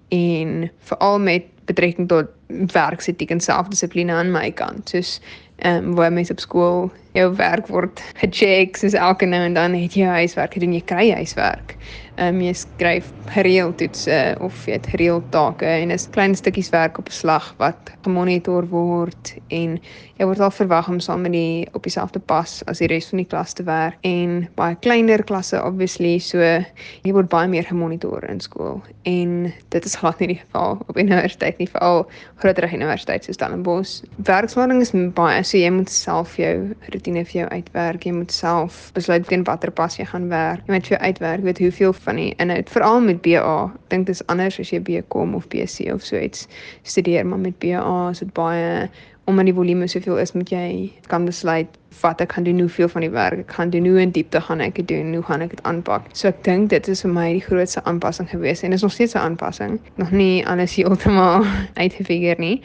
en 0.10 0.70
veral 0.90 1.20
met 1.20 1.50
betrekking 1.70 2.08
tot 2.10 2.32
werksetiek 2.74 3.30
en 3.30 3.42
selfdissipline 3.42 4.14
aan 4.14 4.32
my 4.34 4.50
kant. 4.52 4.90
Soos 4.90 5.20
ehm 5.60 5.92
um, 5.92 5.96
waar 5.96 6.14
mense 6.14 6.32
op 6.32 6.40
skool 6.40 6.88
jou 7.20 7.30
werk 7.40 7.68
word 7.72 8.04
gecheck, 8.22 8.80
soos 8.80 8.98
elke 8.98 9.28
nou 9.30 9.42
en 9.50 9.58
dan 9.58 9.78
het 9.78 9.98
jy 9.98 10.08
huiswerk 10.22 10.58
gedoen, 10.58 10.78
jy 10.78 10.86
kry 10.94 11.10
huiswerk. 11.22 11.76
Ehm 12.20 12.36
um, 12.36 12.42
jy 12.44 12.52
skryf 12.54 13.08
gereeld 13.32 13.78
toetse 13.80 14.36
of 14.44 14.66
jy 14.68 14.76
het 14.76 14.88
gereeld 14.92 15.24
take 15.32 15.66
en 15.66 15.92
is 15.94 16.08
klein 16.12 16.34
stukkies 16.36 16.72
werk 16.74 16.98
op 17.00 17.08
'n 17.08 17.16
slag 17.16 17.54
wat 17.58 17.92
gemonitor 18.04 18.68
word 18.68 19.36
en 19.48 19.80
jy 20.18 20.26
word 20.28 20.40
al 20.40 20.52
verwag 20.52 20.90
om 20.90 21.00
saam 21.00 21.22
met 21.22 21.32
die 21.32 21.68
op 21.74 21.84
dieselfde 21.84 22.20
pas 22.20 22.58
as 22.68 22.82
die 22.84 22.90
res 22.92 23.08
van 23.10 23.22
die 23.22 23.30
klas 23.30 23.54
te 23.54 23.64
werk 23.64 23.96
en 24.04 24.50
baie 24.56 24.76
kleiner 24.84 25.24
klasse 25.24 25.62
obviously 25.64 26.20
so 26.20 26.40
jy 26.40 27.14
word 27.14 27.30
baie 27.30 27.48
meer 27.48 27.64
gemonitor 27.64 28.26
in 28.30 28.40
skool. 28.40 28.82
En 29.04 29.54
dit 29.70 29.86
is 29.86 29.96
glad 29.96 30.20
nie 30.20 30.28
die 30.28 30.42
geval 30.42 30.78
op 30.88 30.98
universiteit 30.98 31.58
nie 31.58 31.70
veral 31.72 32.10
groter 32.36 32.68
universiteite 32.74 33.26
soos 33.26 33.36
Stellenbosch. 33.40 34.04
Werkslading 34.18 34.82
is 34.82 34.92
baie 35.16 35.44
so 35.44 35.58
jy 35.58 35.70
moet 35.72 35.90
self 35.90 36.36
jou 36.36 36.76
rotine 37.10 37.26
vir 37.26 37.42
jou 37.42 37.48
uitwerk 37.50 38.06
jy 38.06 38.12
moet 38.14 38.32
self 38.32 38.92
besluit 38.94 39.26
teen 39.28 39.44
watter 39.44 39.72
pas 39.72 39.98
jy 39.98 40.06
gaan 40.06 40.30
werk 40.30 40.62
jy 40.68 40.74
moet 40.74 40.88
vir 40.88 40.96
jou 40.98 41.02
uitwerk 41.02 41.44
weet 41.44 41.60
hoeveel 41.60 41.94
van 41.94 42.16
die 42.16 42.34
inhoud 42.38 42.70
veral 42.70 43.02
met 43.02 43.22
BA. 43.22 43.72
Ek 43.74 43.90
dink 43.90 44.06
dit 44.08 44.16
is 44.16 44.26
anders 44.28 44.60
as 44.60 44.72
jy 44.72 44.80
BCom 44.80 45.36
of 45.36 45.48
BSc 45.50 45.90
of 45.94 46.04
so 46.04 46.18
iets 46.18 46.48
studeer, 46.84 47.26
maar 47.26 47.40
met 47.40 47.58
BA 47.60 48.10
is 48.12 48.20
dit 48.20 48.34
baie 48.34 48.90
omdat 49.30 49.46
die 49.46 49.54
volume 49.54 49.86
soveel 49.88 50.18
is, 50.18 50.34
moet 50.34 50.50
jy 50.50 50.92
kan 51.08 51.26
besluit 51.26 51.68
wat 52.02 52.22
ek 52.22 52.34
gaan 52.34 52.48
doen, 52.48 52.64
hoeveel 52.64 52.90
van 52.90 53.04
die 53.06 53.12
werk 53.14 53.44
ek 53.44 53.52
gaan 53.60 53.70
doen, 53.70 53.86
hoe 53.86 54.02
in 54.02 54.14
diepte 54.16 54.42
gaan 54.42 54.62
ek 54.66 54.80
dit 54.80 54.88
doen, 54.90 55.14
hoe 55.14 55.24
gaan 55.28 55.44
ek 55.46 55.54
dit 55.54 55.62
aanpak. 55.70 56.08
So 56.18 56.32
ek 56.32 56.42
dink 56.48 56.72
dit 56.74 56.88
is 56.90 57.04
vir 57.06 57.14
my 57.14 57.28
die 57.36 57.44
grootste 57.46 57.84
aanpassing 57.86 58.30
gewees 58.32 58.64
en 58.66 58.74
is 58.74 58.86
nog 58.86 58.96
steeds 58.96 59.14
'n 59.14 59.22
aanpassing. 59.22 59.78
Nog 60.02 60.12
nie 60.12 60.46
alles 60.48 60.76
heeltemal 60.80 61.46
uitgefigure 61.78 62.42
nie. 62.42 62.62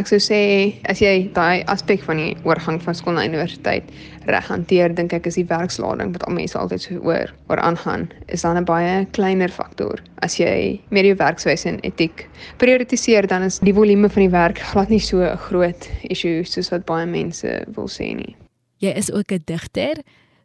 Ek 0.00 0.08
sou 0.08 0.16
sê 0.16 0.72
as 0.88 1.02
jy 1.02 1.26
daai 1.36 1.60
aspek 1.68 2.00
van 2.06 2.16
die 2.16 2.30
oorgang 2.48 2.78
van 2.80 2.96
skool 2.96 3.18
na 3.18 3.26
universiteit 3.28 3.90
reg 4.32 4.46
hanteer, 4.48 4.94
dink 4.96 5.12
ek 5.12 5.26
is 5.28 5.36
die 5.36 5.44
werkslading 5.50 6.14
wat 6.14 6.24
al 6.24 6.32
mense 6.38 6.56
altyd 6.56 6.86
so 6.86 7.02
oor 7.04 7.28
oor 7.50 7.60
aangaan, 7.60 8.06
is 8.32 8.46
dan 8.46 8.56
'n 8.56 8.64
baie 8.64 9.04
kleiner 9.12 9.52
faktor. 9.52 10.00
As 10.24 10.38
jy 10.40 10.80
meer 10.88 11.04
jou 11.04 11.16
werkswyse 11.20 11.68
en 11.68 11.80
etiek 11.84 12.24
prioritiseer, 12.56 13.28
dan 13.28 13.42
is 13.42 13.58
die 13.58 13.76
volume 13.76 14.08
van 14.08 14.22
die 14.22 14.32
werk 14.32 14.58
glad 14.72 14.88
nie 14.88 15.04
so 15.04 15.20
'n 15.20 15.36
groot 15.36 15.88
issue 16.08 16.44
soos 16.44 16.70
wat 16.70 16.86
baie 16.86 17.06
mense 17.06 17.64
wil 17.76 17.88
sê 17.88 18.16
nie. 18.16 18.36
Jy 18.78 18.96
is 18.96 19.12
ook 19.12 19.32
'n 19.32 19.42
digter. 19.44 20.00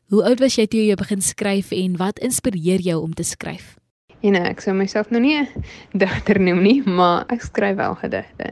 Hoe 0.10 0.24
oud 0.24 0.40
was 0.40 0.56
jy 0.56 0.68
toe 0.68 0.86
jy 0.86 0.96
begin 0.96 1.22
skryf 1.22 1.72
en 1.72 1.98
wat 1.98 2.20
inspireer 2.20 2.82
jou 2.82 3.02
om 3.02 3.14
te 3.14 3.24
skryf? 3.24 3.78
En 4.26 4.34
ek 4.40 4.64
sou 4.64 4.74
myself 4.74 5.12
nou 5.14 5.20
nie 5.22 5.44
digter 6.02 6.40
noem 6.42 6.64
nie, 6.66 6.78
maar 6.90 7.28
ek 7.34 7.44
skryf 7.46 7.76
wel 7.78 7.94
gedigte. 8.00 8.48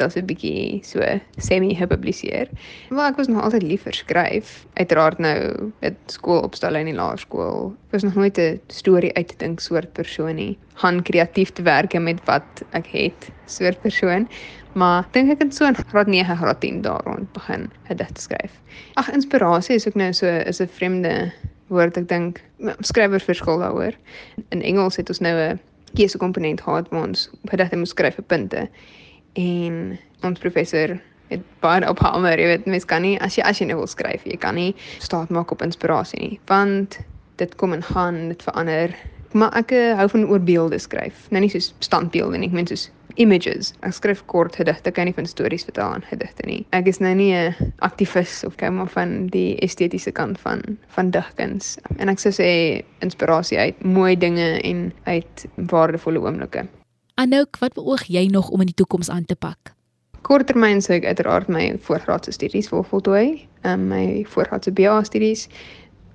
Dit 0.00 0.04
is 0.06 0.16
'n 0.16 0.24
bietjie 0.24 0.80
so 0.82 1.04
semi-gepubliseer. 1.36 2.48
Maar 2.88 3.10
ek 3.10 3.18
was 3.20 3.28
nog 3.28 3.42
altyd 3.42 3.62
lief 3.62 3.82
vir 3.82 3.92
skryf. 3.92 4.64
Uiteraard 4.80 5.18
nou 5.18 5.72
met 5.80 5.96
skoolopstelle 6.06 6.80
in 6.80 6.88
die 6.92 6.94
laerskool. 6.94 7.74
Ek 7.88 7.92
was 7.92 8.02
nog 8.08 8.14
nooit 8.14 8.38
'n 8.38 8.60
storie 8.68 9.12
uitdink 9.16 9.60
soort 9.60 9.92
persoon 9.92 10.36
nie. 10.36 10.58
Gaan 10.74 11.02
kreatief 11.02 11.52
te 11.52 11.62
werk 11.62 11.92
met 12.00 12.24
wat 12.24 12.64
ek 12.72 12.86
het, 12.86 13.30
soort 13.46 13.80
persoon. 13.80 14.28
Maar 14.72 15.08
dink 15.12 15.30
ek 15.30 15.42
het 15.42 15.54
so 15.54 15.66
in 15.66 15.74
graad 15.74 16.06
9, 16.06 16.36
graad 16.36 16.60
10 16.60 16.82
daar 16.82 17.04
rond 17.04 17.32
begin 17.32 17.70
gedigte 17.88 18.20
skryf. 18.20 18.52
Ag, 18.94 19.10
inspirasie 19.10 19.74
is 19.74 19.86
ook 19.86 19.94
nou 19.94 20.12
so 20.12 20.26
is 20.26 20.60
'n 20.60 20.68
vreemde 20.68 21.32
woord 21.68 21.96
ek 22.00 22.08
dink 22.08 22.40
skrywer 22.80 23.20
verskil 23.20 23.58
daaroor. 23.62 23.96
In 24.54 24.62
Engels 24.62 24.96
het 24.96 25.08
ons 25.08 25.20
nou 25.20 25.34
'n 25.34 25.60
keusekomponent 25.94 26.60
gehad 26.60 26.88
waar 26.90 27.08
ons 27.08 27.30
gedigte 27.44 27.76
moet 27.76 27.88
skryf 27.88 28.14
vir 28.14 28.24
punte. 28.24 28.68
En 29.32 29.98
ons 30.22 30.38
professor 30.38 31.00
het 31.28 31.40
baie 31.60 31.88
op 31.88 31.98
hamer, 31.98 32.38
jy 32.40 32.46
weet, 32.46 32.66
mens 32.66 32.84
kan 32.84 33.02
nie 33.02 33.20
as 33.20 33.36
jy 33.36 33.42
as 33.42 33.60
jy 33.60 33.66
nou 33.66 33.78
wil 33.82 33.86
skryf, 33.86 34.24
jy 34.24 34.36
kan 34.36 34.54
nie 34.54 34.74
staat 34.98 35.30
maak 35.30 35.50
op 35.50 35.62
inspirasie 35.62 36.20
nie, 36.20 36.40
want 36.46 36.98
dit 37.36 37.54
kom 37.56 37.72
en 37.72 37.82
gaan, 37.82 38.28
dit 38.28 38.42
verander. 38.42 38.94
Maar 39.32 39.52
ek 39.60 39.72
eh, 39.76 39.96
hou 39.98 40.08
van 40.08 40.24
oor 40.28 40.40
beelde 40.40 40.78
skryf. 40.78 41.26
Nou 41.30 41.42
nie 41.44 41.50
soos 41.52 41.74
standbeelde 41.84 42.38
nie, 42.38 42.48
ek 42.48 42.56
meen 42.56 42.70
soos 42.70 42.88
images. 43.18 43.72
Ek 43.86 43.92
skryf 43.96 44.22
kort 44.30 44.56
gedigte, 44.56 44.92
kan 44.94 45.08
nie 45.08 45.14
van 45.16 45.26
stories 45.26 45.66
vertel 45.68 45.96
aan 45.96 46.04
gedigte 46.08 46.46
nie. 46.48 46.62
Ek 46.76 46.88
is 46.88 47.00
nou 47.02 47.14
nie 47.14 47.34
'n 47.34 47.72
aktivis 47.84 48.44
of 48.44 48.56
kyk 48.56 48.72
maar 48.72 48.88
van 48.88 49.26
die 49.26 49.58
estetiese 49.58 50.12
kant 50.12 50.40
van 50.40 50.62
van 50.88 51.10
digkuns. 51.10 51.78
En 51.98 52.08
ek 52.08 52.18
sou 52.18 52.32
sê 52.32 52.82
inspirasie 53.00 53.58
uit 53.58 53.84
mooi 53.84 54.16
dinge 54.16 54.60
en 54.62 54.92
uit 55.04 55.46
waardevolle 55.56 56.20
oomblikke. 56.20 56.66
Anouk, 57.14 57.58
wat 57.58 57.74
beoog 57.74 58.04
jy 58.06 58.26
nog 58.26 58.48
om 58.48 58.60
in 58.60 58.66
die 58.66 58.74
toekoms 58.74 59.10
aan 59.10 59.24
te 59.24 59.34
pak? 59.34 59.74
Korttermyn 60.22 60.80
sou 60.80 60.96
ek 60.96 61.04
uiteraard 61.04 61.48
my 61.48 61.78
voorgraadse 61.80 62.32
studies 62.32 62.70
wil 62.70 62.82
voltooi, 62.82 63.48
um, 63.64 63.88
my 63.88 64.24
voorgraadse 64.26 64.72
BA 64.72 65.02
studies. 65.02 65.48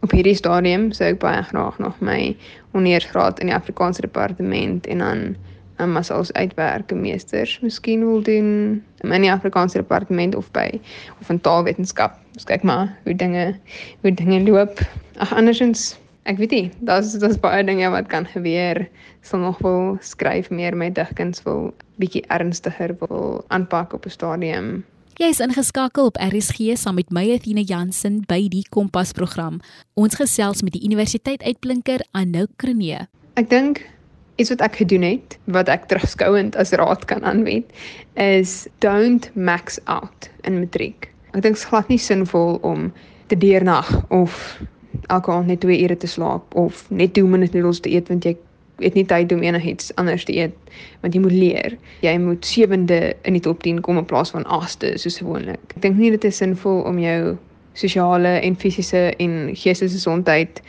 Op 0.03 0.11
hierdie 0.11 0.35
stadium 0.35 0.89
sou 0.91 1.07
ek 1.13 1.21
baie 1.21 1.43
graag 1.47 1.77
nog 1.79 1.99
my 2.03 2.35
ondergraad 2.75 3.39
in 3.39 3.47
die 3.47 3.55
Afrikaanse 3.55 4.03
departement 4.03 4.87
en 4.91 5.03
dan 5.03 5.21
um, 5.79 5.97
as 5.97 6.11
ons 6.11 6.33
uitwerke 6.35 6.95
meesters 6.95 7.55
miskien 7.63 8.03
wil 8.03 8.21
doen 8.21 8.83
in 8.99 9.25
die 9.25 9.31
Afrikaanse 9.31 9.79
departement 9.79 10.35
of 10.35 10.51
by 10.51 10.67
of 11.21 11.29
in 11.31 11.39
taalwetenskap. 11.39 12.19
Ons 12.35 12.49
kyk 12.49 12.67
maar 12.67 12.91
hoe 13.07 13.15
dinge 13.15 13.53
hoe 14.03 14.13
dinge 14.13 14.41
loop. 14.43 14.83
Ag 15.23 15.33
andersins 15.33 15.93
ek 16.27 16.39
weet 16.39 16.55
nie, 16.55 16.67
daar's 16.87 17.15
daar's 17.19 17.39
baie 17.39 17.63
dinge 17.63 17.89
wat 17.91 18.07
kan 18.11 18.27
gebeur. 18.27 18.83
Sal 19.23 19.43
nog 19.43 19.59
wil 19.63 19.97
skryf 20.03 20.49
meer 20.51 20.75
met 20.75 20.95
digkuns 20.99 21.43
wil 21.47 21.71
bietjie 21.99 22.23
ernstiger 22.27 22.95
wil 22.99 23.43
aanpak 23.47 23.93
op 23.93 24.05
'n 24.05 24.17
stadium. 24.19 24.83
Jy 25.21 25.27
is 25.29 25.39
ingeskakel 25.45 26.07
op 26.09 26.15
RSG 26.17 26.73
saam 26.81 26.95
met 26.97 27.11
my 27.13 27.21
Athena 27.35 27.61
Jansen 27.61 28.23
by 28.25 28.47
die 28.49 28.63
Kompas 28.73 29.11
program. 29.13 29.59
Ons 29.93 30.15
gesels 30.17 30.63
met 30.65 30.73
die 30.73 30.81
Universiteit 30.87 31.43
uitblinker 31.45 32.01
Anou 32.17 32.47
Krenee. 32.57 33.03
Ek 33.37 33.51
dink 33.51 33.83
iets 34.41 34.49
wat 34.49 34.63
ek 34.65 34.79
gedoen 34.81 35.05
het 35.05 35.35
wat 35.53 35.69
ek 35.69 35.85
terugskouend 35.91 36.57
as 36.57 36.73
raad 36.81 37.05
kan 37.05 37.21
aanwend 37.29 37.69
is 38.17 38.63
don't 38.81 39.29
max 39.37 39.77
out 39.85 40.31
in 40.49 40.57
matriek. 40.63 41.11
Ek 41.37 41.45
dink 41.45 41.53
dit 41.53 41.61
is 41.61 41.69
glad 41.69 41.93
nie 41.93 42.01
sinvol 42.01 42.57
om 42.65 42.89
te 43.29 43.37
deernag 43.37 43.93
of 44.09 44.33
elke 45.13 45.29
aand 45.29 45.53
net 45.53 45.61
2 45.61 45.77
ure 45.85 45.99
te 46.01 46.09
slaap 46.09 46.57
of 46.57 46.87
net 46.89 47.13
2 47.13 47.29
minute 47.29 47.53
noedels 47.53 47.85
te 47.85 47.93
eet 47.93 48.09
want 48.09 48.25
jy 48.25 48.33
het 48.81 48.93
nie 48.97 49.05
tyd 49.05 49.31
om 49.31 49.43
enigiets 49.43 49.91
anders 50.01 50.25
te 50.25 50.35
eet 50.35 50.53
want 51.01 51.13
jy 51.13 51.21
moet 51.21 51.35
leer. 51.35 51.77
Jy 52.01 52.17
moet 52.17 52.45
sewende 52.45 53.15
in 53.21 53.37
die 53.37 53.43
top 53.43 53.63
10 53.63 53.81
kom 53.85 53.99
in 54.01 54.07
plaas 54.09 54.33
van 54.33 54.45
agste 54.45 54.95
soos 54.97 55.19
gewoonlik. 55.21 55.61
Ek 55.75 55.81
dink 55.85 55.99
nie 55.99 56.11
dit 56.15 56.23
is 56.29 56.39
sinvol 56.41 56.81
om 56.89 56.99
jou 56.99 57.35
sosiale 57.73 58.39
en 58.41 58.57
fisiese 58.59 59.11
en 59.17 59.37
geestelike 59.53 59.97
gesondheid 59.97 60.61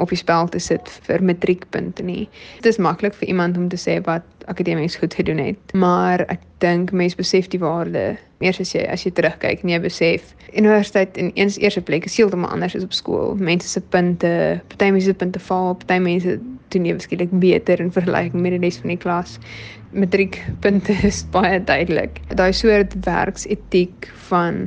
op 0.00 0.08
die 0.08 0.18
spel 0.18 0.48
te 0.48 0.60
sit 0.62 0.88
vir 1.06 1.22
matriekpunte 1.24 2.04
nie. 2.06 2.28
Dit 2.62 2.72
is 2.72 2.80
maklik 2.80 3.14
vir 3.18 3.28
iemand 3.28 3.58
om 3.60 3.68
te 3.68 3.80
sê 3.80 3.98
wat 4.06 4.24
akademies 4.46 4.96
goed 4.96 5.14
gedoen 5.14 5.38
het, 5.38 5.74
maar 5.74 6.24
ek 6.32 6.40
dink 6.64 6.92
mense 6.92 7.16
besef 7.16 7.48
die 7.52 7.60
waarde 7.62 8.12
eers 8.42 8.60
as 8.62 8.72
jy 8.74 8.84
as 8.90 9.04
jy 9.06 9.12
terugkyk 9.14 9.62
en 9.62 9.72
jy 9.72 9.80
besef 9.82 10.32
universiteit 10.52 11.16
in 11.20 11.30
eens 11.34 11.58
eerste 11.62 11.82
plek 11.82 12.06
is 12.08 12.16
heeltemal 12.16 12.50
anders 12.52 12.76
as 12.76 12.84
op 12.84 12.92
skool. 12.92 13.36
Mense 13.40 13.68
se 13.68 13.80
punte, 13.94 14.32
party 14.72 14.90
mense 14.90 15.08
se 15.10 15.16
punte 15.16 15.40
val, 15.48 15.74
party 15.80 15.98
mense 16.02 16.38
doen 16.72 16.86
nie 16.86 16.96
beskiklik 16.96 17.32
beter 17.42 17.80
in 17.80 17.92
vergelyking 17.92 18.42
met 18.44 18.56
die 18.56 18.62
res 18.64 18.80
van 18.82 18.94
die 18.94 19.00
klas. 19.00 19.38
Matriekpunte 19.92 20.96
is 21.08 21.22
baie 21.34 21.60
duidelik. 21.60 22.20
Daai 22.32 22.52
soort 22.56 22.96
werksetiek 23.06 24.08
van 24.28 24.66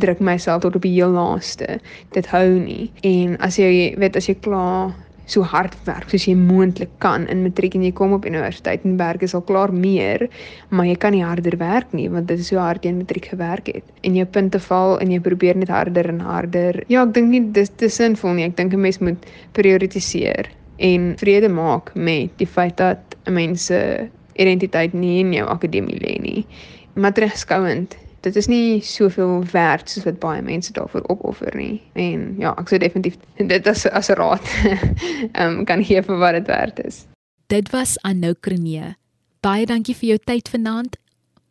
druk 0.00 0.20
myself 0.22 0.62
tot 0.62 0.78
op 0.78 0.86
die 0.86 0.94
heel 0.94 1.10
laaste. 1.14 1.78
Dit 2.14 2.30
hou 2.30 2.46
nie. 2.62 2.90
En 3.06 3.36
as 3.44 3.58
jy 3.58 3.90
weet 3.98 4.18
as 4.18 4.30
jy 4.30 4.36
klaar 4.42 4.94
so 5.30 5.42
hard 5.46 5.74
werk 5.86 6.10
soos 6.10 6.26
jy 6.28 6.34
moontlik 6.38 6.92
kan 6.98 7.26
in 7.32 7.42
matriek 7.44 7.74
en 7.78 7.84
jy 7.86 7.92
kom 7.96 8.12
op 8.16 8.26
universiteit 8.28 8.84
en 8.84 8.96
werk 9.00 9.22
is 9.22 9.34
al 9.34 9.44
klaar 9.46 9.72
meer, 9.72 10.28
maar 10.70 10.86
jy 10.86 10.96
kan 11.00 11.14
nie 11.16 11.24
harder 11.24 11.56
werk 11.60 11.92
nie 11.96 12.08
want 12.08 12.28
dit 12.28 12.38
is 12.38 12.50
so 12.52 12.58
hard 12.58 12.84
jy 12.84 12.94
in 12.94 13.00
matriek 13.02 13.30
gewerk 13.32 13.70
het. 13.72 13.84
En 14.02 14.16
jou 14.18 14.26
punte 14.26 14.60
val 14.66 14.98
en 15.00 15.10
jy 15.10 15.20
probeer 15.20 15.56
net 15.56 15.72
harder 15.72 16.08
en 16.12 16.20
harder. 16.20 16.82
Ja, 16.88 17.04
ek 17.06 17.14
dink 17.14 17.30
nie 17.30 17.44
dis 17.54 17.70
te 17.70 17.88
sinvol 17.88 18.34
nie. 18.36 18.48
Ek 18.50 18.56
dink 18.56 18.74
'n 18.74 18.80
mens 18.80 18.98
moet 19.00 19.26
prioritiseer 19.52 20.50
en 20.78 21.14
vrede 21.20 21.48
maak 21.48 21.94
met 21.94 22.30
die 22.38 22.46
feit 22.46 22.76
dat 22.76 23.16
'n 23.26 23.32
mens 23.32 23.66
se 23.66 24.08
identiteit 24.34 24.92
nie 24.92 25.20
in 25.20 25.32
jou 25.32 25.46
akademie 25.48 25.98
lê 26.00 26.20
nie. 26.20 26.46
Maar 26.94 27.12
terugskouend, 27.12 27.96
dit 28.20 28.36
is 28.36 28.46
nie 28.46 28.80
soveel 28.84 29.44
werd 29.52 29.90
soos 29.90 30.04
wat 30.04 30.18
baie 30.20 30.42
mense 30.42 30.72
daarvoor 30.72 31.04
opoffer 31.12 31.56
nie. 31.56 31.80
En 31.92 32.34
ja, 32.38 32.54
ek 32.60 32.68
sou 32.68 32.80
definitief 32.80 33.16
dit 33.52 33.66
as 33.66 33.86
as 33.88 34.10
'n 34.10 34.18
raad 34.20 34.44
um, 35.40 35.64
kan 35.70 35.84
gee 35.84 36.02
vir 36.02 36.18
wat 36.18 36.36
dit 36.38 36.46
werd 36.46 36.84
is. 36.84 37.06
Dit 37.46 37.70
was 37.70 37.98
Anou 38.02 38.34
Krenee. 38.40 38.96
Baie 39.40 39.66
dankie 39.66 39.94
vir 39.96 40.08
jou 40.08 40.18
tyd 40.24 40.48
vanaand. 40.48 40.96